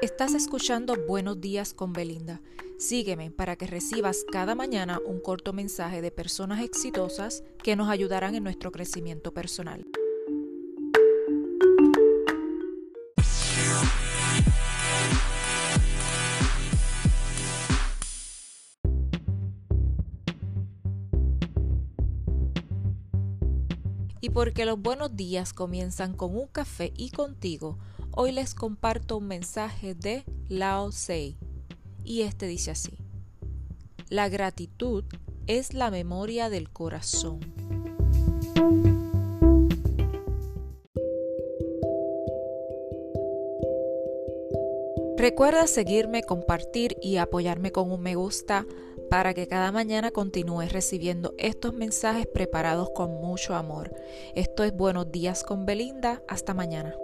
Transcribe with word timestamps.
Estás 0.00 0.34
escuchando 0.34 0.94
Buenos 1.08 1.40
días 1.40 1.74
con 1.74 1.92
Belinda. 1.92 2.40
Sígueme 2.78 3.32
para 3.32 3.56
que 3.56 3.66
recibas 3.66 4.24
cada 4.30 4.54
mañana 4.54 5.00
un 5.04 5.18
corto 5.18 5.52
mensaje 5.52 6.00
de 6.00 6.12
personas 6.12 6.62
exitosas 6.62 7.42
que 7.64 7.74
nos 7.74 7.88
ayudarán 7.88 8.36
en 8.36 8.44
nuestro 8.44 8.70
crecimiento 8.70 9.34
personal. 9.34 9.84
Y 24.20 24.30
porque 24.30 24.64
los 24.64 24.80
buenos 24.80 25.16
días 25.16 25.52
comienzan 25.52 26.14
con 26.14 26.36
un 26.36 26.46
café 26.46 26.92
y 26.96 27.10
contigo, 27.10 27.78
hoy 28.12 28.32
les 28.32 28.54
comparto 28.54 29.18
un 29.18 29.26
mensaje 29.26 29.94
de 29.94 30.24
Lao 30.48 30.90
Tse. 30.90 31.36
Y 32.04 32.22
este 32.22 32.46
dice 32.46 32.70
así: 32.70 32.98
La 34.08 34.28
gratitud 34.28 35.04
es 35.46 35.74
la 35.74 35.90
memoria 35.90 36.50
del 36.50 36.70
corazón. 36.70 37.40
Recuerda 45.16 45.66
seguirme, 45.66 46.22
compartir 46.22 46.96
y 47.02 47.16
apoyarme 47.16 47.72
con 47.72 47.90
un 47.90 48.00
me 48.00 48.14
gusta 48.14 48.66
para 49.10 49.34
que 49.34 49.48
cada 49.48 49.72
mañana 49.72 50.12
continúes 50.12 50.72
recibiendo 50.72 51.34
estos 51.38 51.74
mensajes 51.74 52.26
preparados 52.26 52.90
con 52.94 53.20
mucho 53.20 53.54
amor. 53.54 53.92
Esto 54.36 54.62
es 54.62 54.72
Buenos 54.72 55.10
días 55.10 55.42
con 55.42 55.66
Belinda. 55.66 56.22
Hasta 56.28 56.54
mañana. 56.54 56.94